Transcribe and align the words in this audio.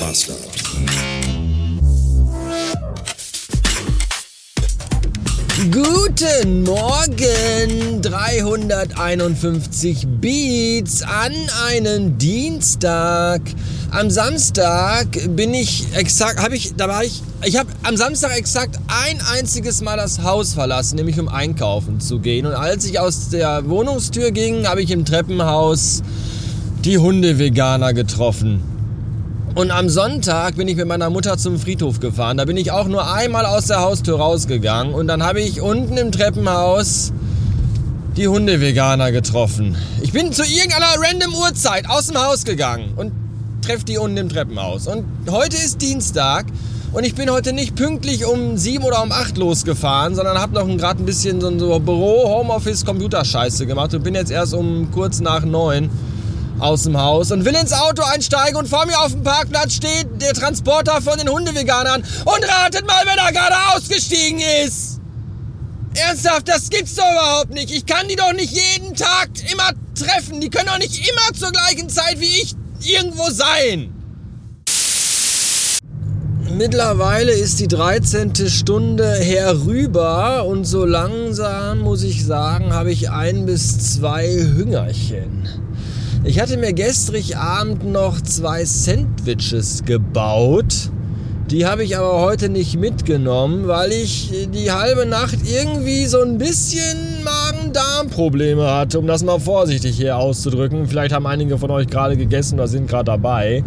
Master. 0.00 0.34
Guten 5.72 6.62
Morgen, 6.62 8.00
351 8.00 10.06
Beats 10.20 11.02
an 11.02 11.32
einen 11.66 12.16
Dienstag. 12.16 13.42
Am 13.90 14.08
Samstag 14.08 15.08
bin 15.30 15.52
ich 15.52 15.88
exakt, 15.94 16.40
habe 16.40 16.54
ich, 16.54 16.76
da 16.76 16.88
war 16.88 17.02
ich, 17.02 17.20
ich 17.44 17.56
habe 17.56 17.68
am 17.82 17.96
Samstag 17.96 18.36
exakt 18.36 18.78
ein 18.86 19.20
einziges 19.36 19.82
Mal 19.82 19.96
das 19.96 20.22
Haus 20.22 20.54
verlassen, 20.54 20.94
nämlich 20.96 21.18
um 21.18 21.28
einkaufen 21.28 22.00
zu 22.00 22.20
gehen. 22.20 22.46
Und 22.46 22.54
als 22.54 22.84
ich 22.84 23.00
aus 23.00 23.30
der 23.30 23.68
Wohnungstür 23.68 24.30
ging, 24.30 24.68
habe 24.68 24.80
ich 24.80 24.92
im 24.92 25.04
Treppenhaus 25.04 26.04
die 26.84 26.98
Hunde-Veganer 26.98 27.94
getroffen. 27.94 28.77
Und 29.58 29.72
am 29.72 29.88
Sonntag 29.88 30.54
bin 30.54 30.68
ich 30.68 30.76
mit 30.76 30.86
meiner 30.86 31.10
Mutter 31.10 31.36
zum 31.36 31.58
Friedhof 31.58 31.98
gefahren. 31.98 32.36
Da 32.36 32.44
bin 32.44 32.56
ich 32.56 32.70
auch 32.70 32.86
nur 32.86 33.12
einmal 33.12 33.44
aus 33.44 33.66
der 33.66 33.80
Haustür 33.80 34.16
rausgegangen. 34.16 34.94
Und 34.94 35.08
dann 35.08 35.20
habe 35.24 35.40
ich 35.40 35.60
unten 35.60 35.96
im 35.96 36.12
Treppenhaus 36.12 37.12
die 38.16 38.28
Hunde-Veganer 38.28 39.10
getroffen. 39.10 39.76
Ich 40.00 40.12
bin 40.12 40.32
zu 40.32 40.44
irgendeiner 40.44 40.94
random 40.96 41.34
Uhrzeit 41.34 41.90
aus 41.90 42.06
dem 42.06 42.24
Haus 42.24 42.44
gegangen 42.44 42.92
und 42.94 43.10
treffe 43.60 43.84
die 43.84 43.98
unten 43.98 44.18
im 44.18 44.28
Treppenhaus. 44.28 44.86
Und 44.86 45.04
heute 45.28 45.56
ist 45.56 45.82
Dienstag. 45.82 46.46
Und 46.92 47.02
ich 47.02 47.16
bin 47.16 47.28
heute 47.28 47.52
nicht 47.52 47.74
pünktlich 47.74 48.26
um 48.26 48.56
sieben 48.58 48.84
oder 48.84 49.02
um 49.02 49.10
acht 49.10 49.36
losgefahren, 49.38 50.14
sondern 50.14 50.38
habe 50.38 50.54
noch 50.54 50.68
gerade 50.76 51.02
ein 51.02 51.04
bisschen 51.04 51.40
so, 51.40 51.58
so 51.58 51.80
Büro, 51.80 52.28
Homeoffice, 52.28 52.84
Computerscheiße 52.84 53.66
gemacht 53.66 53.92
und 53.92 54.04
bin 54.04 54.14
jetzt 54.14 54.30
erst 54.30 54.54
um 54.54 54.88
kurz 54.92 55.18
nach 55.18 55.44
neun 55.44 55.90
aus 56.60 56.84
dem 56.84 57.00
Haus 57.00 57.30
und 57.30 57.44
will 57.44 57.54
ins 57.54 57.72
Auto 57.72 58.02
einsteigen 58.02 58.56
und 58.56 58.68
vor 58.68 58.86
mir 58.86 58.98
auf 59.00 59.12
dem 59.12 59.22
Parkplatz 59.22 59.74
steht 59.74 60.06
der 60.20 60.34
Transporter 60.34 61.00
von 61.00 61.18
den 61.18 61.28
Hundeveganern 61.28 62.02
und 62.02 62.48
ratet 62.48 62.86
mal, 62.86 63.02
wer 63.04 63.16
da 63.16 63.30
gerade 63.30 63.56
ausgestiegen 63.74 64.40
ist. 64.64 65.00
Ernsthaft, 65.94 66.48
das 66.48 66.70
gibt's 66.70 66.94
doch 66.94 67.10
überhaupt 67.10 67.50
nicht. 67.50 67.70
Ich 67.70 67.86
kann 67.86 68.06
die 68.08 68.16
doch 68.16 68.32
nicht 68.32 68.52
jeden 68.52 68.94
Tag 68.94 69.30
immer 69.50 69.70
treffen. 69.94 70.40
Die 70.40 70.48
können 70.48 70.68
doch 70.68 70.78
nicht 70.78 71.08
immer 71.08 71.36
zur 71.36 71.50
gleichen 71.50 71.88
Zeit 71.88 72.20
wie 72.20 72.42
ich 72.42 72.54
irgendwo 72.80 73.30
sein. 73.30 73.94
Mittlerweile 76.56 77.32
ist 77.32 77.60
die 77.60 77.68
13. 77.68 78.48
Stunde 78.48 79.12
herüber 79.14 80.46
und 80.46 80.64
so 80.64 80.84
langsam, 80.84 81.80
muss 81.80 82.02
ich 82.02 82.24
sagen, 82.24 82.72
habe 82.72 82.90
ich 82.90 83.10
ein 83.10 83.44
bis 83.44 83.94
zwei 83.96 84.28
Hüngerchen. 84.28 85.48
Ich 86.24 86.40
hatte 86.40 86.56
mir 86.56 86.72
gestrig 86.72 87.36
Abend 87.36 87.90
noch 87.90 88.20
zwei 88.20 88.64
Sandwiches 88.64 89.84
gebaut. 89.84 90.90
Die 91.48 91.64
habe 91.64 91.84
ich 91.84 91.96
aber 91.96 92.20
heute 92.20 92.48
nicht 92.48 92.76
mitgenommen, 92.76 93.68
weil 93.68 93.92
ich 93.92 94.32
die 94.52 94.70
halbe 94.70 95.06
Nacht 95.06 95.38
irgendwie 95.46 96.06
so 96.06 96.20
ein 96.20 96.36
bisschen 96.36 97.22
Magen-Darm-Probleme 97.24 98.68
hatte, 98.68 98.98
um 98.98 99.06
das 99.06 99.22
mal 99.22 99.38
vorsichtig 99.38 99.96
hier 99.96 100.18
auszudrücken. 100.18 100.88
Vielleicht 100.88 101.14
haben 101.14 101.26
einige 101.26 101.56
von 101.56 101.70
euch 101.70 101.86
gerade 101.86 102.16
gegessen 102.16 102.56
oder 102.56 102.68
sind 102.68 102.88
gerade 102.88 103.04
dabei. 103.04 103.62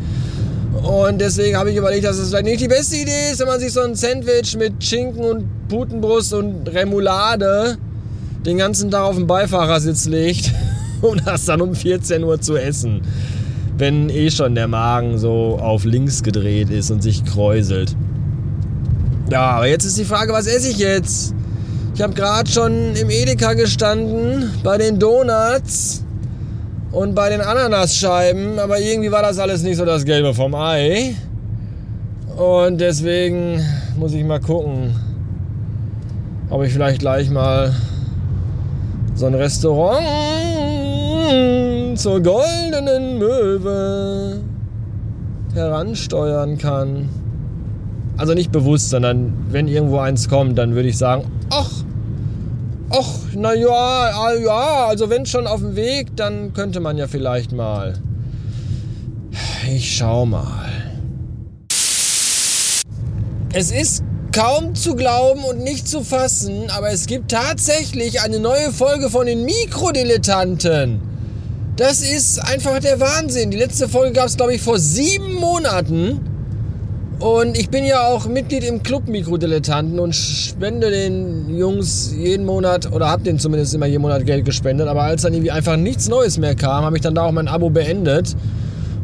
Und 0.83 1.21
deswegen 1.21 1.57
habe 1.57 1.71
ich 1.71 1.77
überlegt, 1.77 2.05
dass 2.05 2.17
es 2.17 2.29
vielleicht 2.29 2.45
nicht 2.45 2.61
die 2.61 2.67
beste 2.67 2.97
Idee 2.97 3.31
ist, 3.31 3.39
wenn 3.39 3.47
man 3.47 3.59
sich 3.59 3.71
so 3.71 3.81
ein 3.81 3.95
Sandwich 3.95 4.55
mit 4.57 4.83
Schinken 4.83 5.23
und 5.23 5.67
Putenbrust 5.69 6.33
und 6.33 6.67
Remoulade 6.67 7.77
den 8.45 8.57
ganzen 8.57 8.91
Tag 8.91 9.03
auf 9.03 9.15
den 9.15 9.25
Beifahrersitz 9.25 10.05
legt 10.05 10.51
das 11.25 11.45
dann 11.45 11.61
um 11.61 11.75
14 11.75 12.23
Uhr 12.23 12.39
zu 12.41 12.55
essen. 12.57 13.01
Wenn 13.77 14.09
eh 14.09 14.29
schon 14.29 14.55
der 14.55 14.67
Magen 14.67 15.17
so 15.17 15.57
auf 15.59 15.85
links 15.85 16.23
gedreht 16.23 16.69
ist 16.69 16.91
und 16.91 17.01
sich 17.01 17.25
kräuselt. 17.25 17.95
Ja, 19.29 19.51
aber 19.51 19.67
jetzt 19.67 19.85
ist 19.85 19.97
die 19.97 20.05
Frage, 20.05 20.33
was 20.33 20.45
esse 20.45 20.69
ich 20.69 20.77
jetzt? 20.77 21.33
Ich 21.95 22.01
habe 22.01 22.13
gerade 22.13 22.49
schon 22.49 22.95
im 22.95 23.09
Edeka 23.09 23.53
gestanden, 23.53 24.51
bei 24.63 24.77
den 24.77 24.99
Donuts 24.99 26.03
und 26.91 27.15
bei 27.15 27.29
den 27.29 27.41
Ananasscheiben, 27.41 28.59
aber 28.59 28.79
irgendwie 28.79 29.11
war 29.11 29.21
das 29.21 29.39
alles 29.39 29.63
nicht 29.63 29.77
so 29.77 29.85
das 29.85 30.03
Gelbe 30.05 30.33
vom 30.33 30.53
Ei. 30.55 31.15
Und 32.37 32.79
deswegen 32.79 33.63
muss 33.97 34.13
ich 34.13 34.23
mal 34.23 34.39
gucken, 34.39 34.95
ob 36.49 36.63
ich 36.63 36.73
vielleicht 36.73 36.99
gleich 36.99 37.29
mal 37.29 37.73
so 39.15 39.27
ein 39.27 39.35
Restaurant 39.35 40.01
zur 41.95 42.21
goldenen 42.21 43.17
Möwe 43.17 44.41
heransteuern 45.53 46.57
kann. 46.57 47.09
Also 48.17 48.33
nicht 48.33 48.51
bewusst, 48.51 48.89
sondern 48.89 49.33
wenn 49.49 49.67
irgendwo 49.67 49.99
eins 49.99 50.29
kommt, 50.29 50.57
dann 50.57 50.75
würde 50.75 50.89
ich 50.89 50.97
sagen, 50.97 51.25
ach, 51.49 51.71
ach, 52.89 53.13
na 53.35 53.53
ja, 53.53 54.33
ja, 54.33 54.85
also 54.87 55.09
wenn 55.09 55.25
schon 55.25 55.47
auf 55.47 55.59
dem 55.59 55.75
Weg, 55.75 56.15
dann 56.15 56.53
könnte 56.53 56.79
man 56.79 56.97
ja 56.97 57.07
vielleicht 57.07 57.51
mal. 57.51 57.93
Ich 59.73 59.97
schau 59.97 60.25
mal. 60.25 60.69
Es 63.53 63.71
ist 63.71 64.03
kaum 64.31 64.75
zu 64.75 64.95
glauben 64.95 65.43
und 65.43 65.59
nicht 65.59 65.87
zu 65.87 66.03
fassen, 66.03 66.69
aber 66.69 66.91
es 66.91 67.05
gibt 67.05 67.31
tatsächlich 67.31 68.21
eine 68.21 68.39
neue 68.39 68.71
Folge 68.71 69.09
von 69.09 69.25
den 69.25 69.43
Mikrodilettanten. 69.43 71.01
Das 71.77 72.01
ist 72.01 72.39
einfach 72.39 72.79
der 72.79 72.99
Wahnsinn. 72.99 73.49
Die 73.49 73.57
letzte 73.57 73.87
Folge 73.87 74.13
gab 74.13 74.27
es, 74.27 74.37
glaube 74.37 74.53
ich, 74.53 74.61
vor 74.61 74.77
sieben 74.77 75.35
Monaten. 75.35 76.19
Und 77.19 77.57
ich 77.57 77.69
bin 77.69 77.85
ja 77.85 78.07
auch 78.07 78.25
Mitglied 78.25 78.63
im 78.63 78.81
Club 78.83 79.07
Mikrodilettanten 79.07 79.99
und 79.99 80.13
spende 80.15 80.89
den 80.89 81.55
Jungs 81.55 82.13
jeden 82.17 82.45
Monat, 82.45 82.91
oder 82.91 83.09
habe 83.09 83.23
denen 83.23 83.37
zumindest 83.37 83.75
immer 83.75 83.85
jeden 83.85 84.01
Monat 84.01 84.25
Geld 84.25 84.43
gespendet. 84.43 84.87
Aber 84.87 85.03
als 85.03 85.21
dann 85.21 85.33
irgendwie 85.33 85.51
einfach 85.51 85.77
nichts 85.77 86.09
Neues 86.09 86.37
mehr 86.37 86.55
kam, 86.55 86.83
habe 86.83 86.97
ich 86.97 87.03
dann 87.03 87.15
da 87.15 87.23
auch 87.23 87.31
mein 87.31 87.47
Abo 87.47 87.69
beendet. 87.69 88.35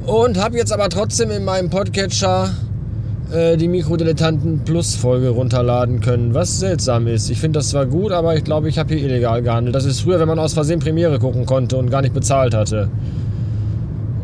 Und 0.05 0.37
habe 0.37 0.57
jetzt 0.57 0.73
aber 0.73 0.89
trotzdem 0.89 1.31
in 1.31 1.45
meinem 1.45 1.69
Podcatcher 1.69 2.49
äh, 3.31 3.57
die 3.57 3.67
Mikrodilettanten 3.67 4.61
Plus 4.63 4.95
Folge 4.95 5.29
runterladen 5.29 5.99
können, 5.99 6.33
was 6.33 6.59
seltsam 6.59 7.07
ist. 7.07 7.29
Ich 7.29 7.39
finde 7.39 7.59
das 7.59 7.69
zwar 7.69 7.85
gut, 7.85 8.11
aber 8.11 8.35
ich 8.35 8.43
glaube, 8.43 8.69
ich 8.69 8.77
habe 8.77 8.93
hier 8.93 9.07
illegal 9.07 9.41
gehandelt. 9.41 9.75
Das 9.75 9.85
ist 9.85 10.01
früher, 10.01 10.19
wenn 10.19 10.27
man 10.27 10.39
aus 10.39 10.53
Versehen 10.53 10.79
Premiere 10.79 11.19
gucken 11.19 11.45
konnte 11.45 11.77
und 11.77 11.89
gar 11.89 12.01
nicht 12.01 12.13
bezahlt 12.13 12.53
hatte. 12.53 12.89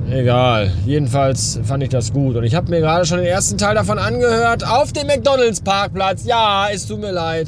Egal. 0.09 0.71
Jedenfalls 0.85 1.59
fand 1.63 1.83
ich 1.83 1.89
das 1.89 2.13
gut. 2.13 2.35
Und 2.35 2.43
ich 2.43 2.55
habe 2.55 2.69
mir 2.69 2.79
gerade 2.79 3.05
schon 3.05 3.17
den 3.17 3.27
ersten 3.27 3.57
Teil 3.57 3.75
davon 3.75 3.97
angehört. 3.97 4.65
Auf 4.65 4.93
dem 4.93 5.07
McDonalds-Parkplatz. 5.07 6.25
Ja, 6.25 6.67
es 6.71 6.87
tut 6.87 6.99
mir 6.99 7.11
leid. 7.11 7.47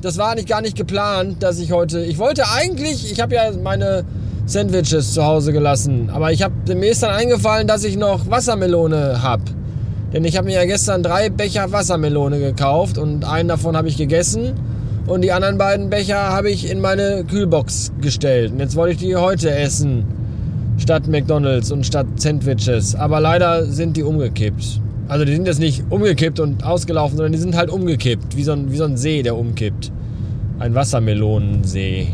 Das 0.00 0.16
war 0.18 0.34
nicht 0.34 0.48
gar 0.48 0.62
nicht 0.62 0.76
geplant, 0.76 1.42
dass 1.42 1.58
ich 1.58 1.70
heute. 1.70 2.00
Ich 2.04 2.18
wollte 2.18 2.44
eigentlich. 2.48 3.12
Ich 3.12 3.20
habe 3.20 3.34
ja 3.34 3.52
meine 3.62 4.04
Sandwiches 4.46 5.12
zu 5.12 5.24
Hause 5.24 5.52
gelassen. 5.52 6.10
Aber 6.12 6.32
ich 6.32 6.42
habe 6.42 6.54
mir 6.74 6.90
ist 6.90 7.02
dann 7.02 7.10
eingefallen, 7.10 7.66
dass 7.66 7.84
ich 7.84 7.96
noch 7.96 8.28
Wassermelone 8.30 9.22
habe. 9.22 9.42
Denn 10.12 10.24
ich 10.24 10.36
habe 10.36 10.46
mir 10.46 10.54
ja 10.54 10.64
gestern 10.66 11.02
drei 11.02 11.30
Becher 11.30 11.72
Wassermelone 11.72 12.38
gekauft 12.38 12.98
und 12.98 13.24
einen 13.24 13.48
davon 13.48 13.76
habe 13.76 13.88
ich 13.88 13.96
gegessen 13.96 14.52
und 15.06 15.22
die 15.22 15.32
anderen 15.32 15.58
beiden 15.58 15.90
Becher 15.90 16.30
habe 16.30 16.50
ich 16.50 16.70
in 16.70 16.80
meine 16.80 17.24
Kühlbox 17.24 17.92
gestellt. 18.00 18.52
Und 18.52 18.60
jetzt 18.60 18.76
wollte 18.76 18.92
ich 18.92 18.98
die 18.98 19.16
heute 19.16 19.50
essen, 19.50 20.04
statt 20.78 21.08
McDonald's 21.08 21.72
und 21.72 21.86
statt 21.86 22.06
Sandwiches. 22.16 22.94
Aber 22.94 23.20
leider 23.20 23.64
sind 23.66 23.96
die 23.96 24.02
umgekippt. 24.02 24.80
Also 25.08 25.24
die 25.24 25.32
sind 25.34 25.46
jetzt 25.46 25.60
nicht 25.60 25.84
umgekippt 25.90 26.40
und 26.40 26.64
ausgelaufen, 26.64 27.16
sondern 27.16 27.32
die 27.32 27.38
sind 27.38 27.56
halt 27.56 27.70
umgekippt, 27.70 28.36
wie 28.36 28.44
so 28.44 28.52
ein, 28.52 28.70
wie 28.70 28.76
so 28.76 28.84
ein 28.84 28.96
See, 28.96 29.22
der 29.22 29.36
umkippt. 29.36 29.90
Ein 30.58 30.74
Wassermelonensee. 30.74 32.08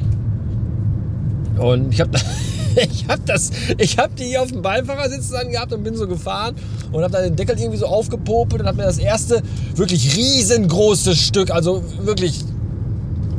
Und 1.58 1.92
ich 1.92 2.00
habe 2.00 2.10
ich 2.90 3.06
habe 3.08 3.22
das, 3.26 3.50
ich 3.78 3.98
habe 3.98 4.14
die 4.14 4.24
hier 4.24 4.42
auf 4.42 4.50
dem 4.50 4.62
Beifahrersitz 4.62 5.30
dann 5.30 5.50
gehabt 5.50 5.72
und 5.72 5.82
bin 5.82 5.96
so 5.96 6.06
gefahren 6.06 6.54
und 6.92 7.02
habe 7.02 7.12
dann 7.12 7.24
den 7.24 7.36
Deckel 7.36 7.58
irgendwie 7.58 7.78
so 7.78 7.86
aufgepopelt 7.86 8.62
und 8.62 8.68
habe 8.68 8.78
mir 8.78 8.84
das 8.84 8.98
erste 8.98 9.42
wirklich 9.74 10.16
riesengroße 10.16 11.14
Stück, 11.14 11.50
also 11.50 11.82
wirklich, 12.02 12.44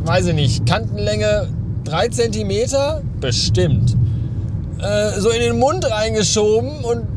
weiß 0.06 0.28
ich 0.28 0.36
nicht, 0.36 0.66
Kantenlänge 0.66 1.48
3 1.86 2.10
cm, 2.10 2.52
bestimmt, 3.20 3.96
äh, 4.82 5.20
so 5.20 5.30
in 5.30 5.42
den 5.42 5.60
Mund 5.60 5.90
reingeschoben 5.90 6.84
und 6.84 7.08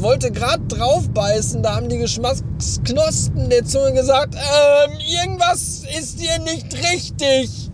wollte 0.00 0.30
gerade 0.30 0.62
drauf 0.68 1.08
beißen, 1.08 1.62
da 1.62 1.76
haben 1.76 1.88
die 1.88 1.98
Geschmacksknospen 1.98 3.50
der 3.50 3.64
Zunge 3.64 3.94
gesagt, 3.94 4.34
ähm, 4.34 4.92
irgendwas 5.00 5.82
ist 5.98 6.20
hier 6.20 6.38
nicht 6.38 6.72
richtig. 6.74 7.70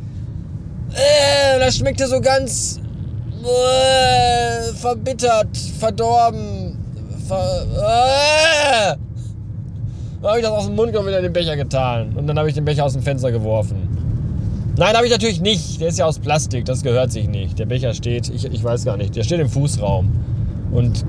Äh, 0.94 1.58
das 1.58 1.76
schmeckte 1.76 2.06
so 2.06 2.20
ganz 2.20 2.80
verbittert, 4.74 5.56
verdorben. 5.78 6.78
Ver 7.26 7.66
äh. 7.72 8.96
Dann 10.20 10.30
habe 10.30 10.38
ich 10.38 10.44
das 10.44 10.52
aus 10.52 10.66
dem 10.66 10.76
Mund 10.76 10.96
und 10.96 11.06
wieder 11.06 11.18
in 11.18 11.24
den 11.24 11.32
Becher 11.32 11.56
getan. 11.56 12.14
Und 12.16 12.26
dann 12.26 12.38
habe 12.38 12.48
ich 12.48 12.54
den 12.54 12.64
Becher 12.64 12.84
aus 12.84 12.94
dem 12.94 13.02
Fenster 13.02 13.30
geworfen. 13.30 13.88
Nein, 14.76 14.96
habe 14.96 15.06
ich 15.06 15.12
natürlich 15.12 15.40
nicht. 15.40 15.80
Der 15.80 15.88
ist 15.88 15.98
ja 15.98 16.06
aus 16.06 16.18
Plastik, 16.18 16.64
das 16.64 16.82
gehört 16.82 17.12
sich 17.12 17.28
nicht. 17.28 17.58
Der 17.58 17.66
Becher 17.66 17.94
steht, 17.94 18.28
ich, 18.28 18.44
ich 18.44 18.64
weiß 18.64 18.84
gar 18.84 18.96
nicht, 18.96 19.14
der 19.14 19.22
steht 19.22 19.38
im 19.38 19.48
Fußraum 19.48 20.10
und 20.72 21.04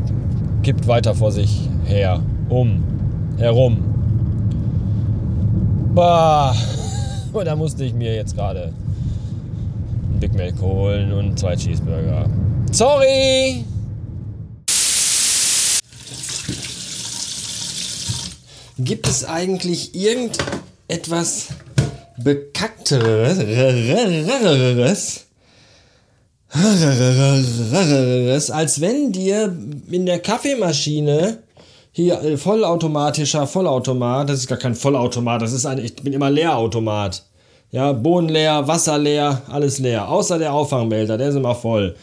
kippt 0.64 0.88
weiter 0.88 1.16
vor 1.16 1.32
sich 1.32 1.70
her, 1.86 2.22
um, 2.50 2.84
herum. 3.38 3.78
Bah. 5.96 6.54
Und 7.34 7.46
da 7.46 7.56
musste 7.56 7.84
ich 7.84 7.94
mir 7.94 8.16
jetzt 8.16 8.36
gerade 8.36 8.72
Big 10.26 10.34
Mac 10.34 10.60
holen 10.60 11.14
und 11.14 11.38
zwei 11.38 11.56
Cheeseburger. 11.56 12.28
Sorry! 12.72 13.64
Gibt 18.80 19.08
es 19.08 19.24
eigentlich 19.24 19.94
irgendetwas 19.94 21.50
Bekackteres 22.18 23.38
als 28.50 28.82
wenn 28.82 29.12
dir 29.12 29.56
in 29.92 30.08
der 30.08 30.20
Kaffeemaschine 30.20 31.44
hier 31.92 32.38
vollautomatischer 32.40 33.46
Vollautomat, 33.46 34.30
das 34.30 34.40
ist 34.40 34.48
gar 34.48 34.58
kein 34.58 34.74
Vollautomat, 34.74 35.44
das 35.44 35.54
ist 35.54 35.68
ein, 35.68 35.78
ich 35.78 35.96
bin 35.96 36.14
immer 36.14 36.32
Leerautomat. 36.32 37.24
Ja, 37.72 37.92
Boden 37.92 38.30
leer, 38.30 38.68
Wasser 38.68 38.98
leer, 38.98 39.42
alles 39.50 39.80
leer, 39.80 40.10
außer 40.10 40.40
der 40.40 40.54
Auffangbehälter, 40.54 41.18
der 41.18 41.30
ist 41.30 41.36
immer 41.36 41.56
voll. 41.56 41.96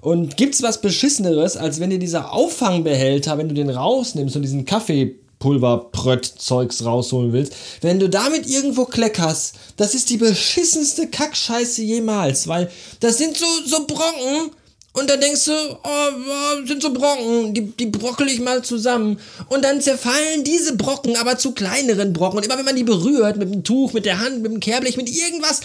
Und 0.00 0.36
gibt's 0.36 0.62
was 0.62 0.80
beschisseneres, 0.80 1.56
als 1.56 1.78
wenn 1.78 1.90
dir 1.90 1.98
dieser 1.98 2.32
Auffangbehälter, 2.32 3.36
wenn 3.36 3.48
du 3.48 3.54
den 3.54 3.70
rausnimmst 3.70 4.36
und 4.36 4.42
diesen 4.42 4.64
Kaffee 4.64 5.16
Pulverprött-Zeugs 5.40 6.84
rausholen 6.84 7.32
willst, 7.32 7.54
wenn 7.80 7.98
du 7.98 8.08
damit 8.08 8.46
irgendwo 8.46 8.84
kleckerst, 8.84 9.54
das 9.76 9.94
ist 9.94 10.10
die 10.10 10.18
beschissenste 10.18 11.08
Kackscheiße 11.08 11.82
jemals, 11.82 12.46
weil 12.46 12.70
das 13.00 13.18
sind 13.18 13.36
so, 13.36 13.46
so 13.66 13.86
Brocken 13.86 14.52
und 14.92 15.08
dann 15.08 15.20
denkst 15.20 15.44
du, 15.44 15.52
oh, 15.52 16.66
sind 16.66 16.82
so 16.82 16.92
Brocken, 16.92 17.54
die, 17.54 17.70
die 17.76 17.86
brockel 17.86 18.28
ich 18.28 18.40
mal 18.40 18.62
zusammen. 18.62 19.20
Und 19.48 19.64
dann 19.64 19.80
zerfallen 19.80 20.42
diese 20.42 20.74
Brocken 20.74 21.16
aber 21.16 21.38
zu 21.38 21.52
kleineren 21.52 22.12
Brocken. 22.12 22.38
Und 22.38 22.44
immer 22.44 22.58
wenn 22.58 22.64
man 22.64 22.74
die 22.74 22.82
berührt, 22.82 23.36
mit 23.36 23.54
dem 23.54 23.62
Tuch, 23.62 23.92
mit 23.92 24.04
der 24.04 24.18
Hand, 24.18 24.42
mit 24.42 24.50
dem 24.50 24.58
Kehrblech, 24.58 24.96
mit 24.96 25.08
irgendwas, 25.08 25.60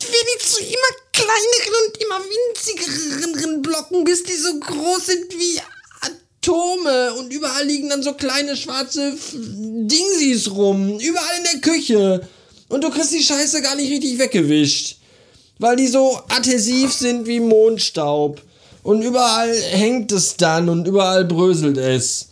werden 0.00 0.28
die 0.34 0.44
zu 0.44 0.60
immer 0.60 0.96
kleineren 1.12 1.74
und 1.86 2.02
immer 2.02 2.20
winzigeren 2.24 3.62
Blocken, 3.62 4.04
bis 4.04 4.22
die 4.22 4.34
so 4.34 4.58
groß 4.58 5.06
sind 5.06 5.32
wie 5.38 5.60
Atome 6.00 7.14
und 7.14 7.32
überall 7.32 7.66
liegen 7.66 7.90
dann 7.90 8.02
so 8.02 8.14
kleine 8.14 8.56
schwarze 8.56 9.14
Dingsies 9.34 10.50
rum. 10.50 10.98
Überall 11.00 11.36
in 11.36 11.44
der 11.52 11.60
Küche. 11.60 12.28
Und 12.70 12.82
du 12.82 12.88
kriegst 12.88 13.12
die 13.12 13.22
Scheiße 13.22 13.60
gar 13.60 13.76
nicht 13.76 13.92
richtig 13.92 14.18
weggewischt. 14.18 14.96
Weil 15.58 15.76
die 15.76 15.86
so 15.86 16.18
adhesiv 16.30 16.92
sind 16.94 17.26
wie 17.26 17.40
Mondstaub. 17.40 18.40
Und 18.84 19.02
überall 19.02 19.52
hängt 19.72 20.12
es 20.12 20.36
dann 20.36 20.68
und 20.68 20.86
überall 20.86 21.24
bröselt 21.24 21.78
es. 21.78 22.28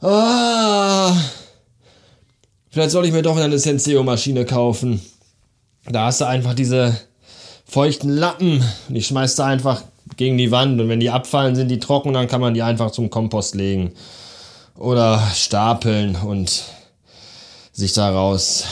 Ah. 0.00 1.16
Vielleicht 2.68 2.90
soll 2.90 3.06
ich 3.06 3.12
mir 3.12 3.22
doch 3.22 3.36
eine 3.36 3.58
Senseo-Maschine 3.58 4.44
kaufen. 4.44 5.00
Da 5.86 6.06
hast 6.06 6.20
du 6.20 6.26
einfach 6.26 6.54
diese 6.54 6.98
feuchten 7.64 8.10
Lappen. 8.10 8.64
Und 8.88 8.96
ich 8.96 9.06
schmeiß 9.06 9.36
da 9.36 9.46
einfach 9.46 9.82
gegen 10.16 10.36
die 10.36 10.50
Wand 10.50 10.80
und 10.80 10.88
wenn 10.88 10.98
die 10.98 11.10
abfallen, 11.10 11.54
sind 11.54 11.68
die 11.68 11.78
trocken, 11.78 12.12
dann 12.12 12.26
kann 12.26 12.40
man 12.40 12.54
die 12.54 12.62
einfach 12.62 12.90
zum 12.90 13.08
Kompost 13.08 13.54
legen 13.54 13.92
oder 14.76 15.22
stapeln 15.32 16.16
und 16.16 16.64
sich 17.72 17.92
daraus 17.92 18.64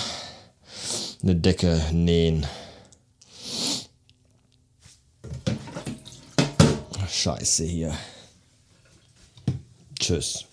eine 1.23 1.37
Decke 1.37 1.81
nähen. 1.93 2.47
Scheiße 7.21 7.65
hier. 7.65 7.95
Tschüss. 9.99 10.47